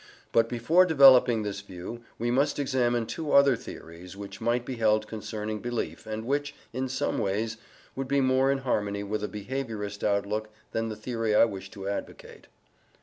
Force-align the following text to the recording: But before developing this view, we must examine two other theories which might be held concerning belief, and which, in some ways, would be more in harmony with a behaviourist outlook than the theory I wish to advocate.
But 0.31 0.49
before 0.49 0.83
developing 0.83 1.43
this 1.43 1.61
view, 1.61 2.03
we 2.17 2.31
must 2.31 2.57
examine 2.57 3.05
two 3.05 3.33
other 3.33 3.55
theories 3.55 4.17
which 4.17 4.41
might 4.41 4.65
be 4.65 4.77
held 4.77 5.05
concerning 5.05 5.59
belief, 5.59 6.07
and 6.07 6.25
which, 6.25 6.55
in 6.73 6.89
some 6.89 7.19
ways, 7.19 7.57
would 7.95 8.07
be 8.07 8.19
more 8.19 8.51
in 8.51 8.57
harmony 8.65 9.03
with 9.03 9.23
a 9.23 9.27
behaviourist 9.27 10.03
outlook 10.03 10.49
than 10.71 10.89
the 10.89 10.95
theory 10.95 11.35
I 11.35 11.45
wish 11.45 11.69
to 11.69 11.87
advocate. 11.87 12.47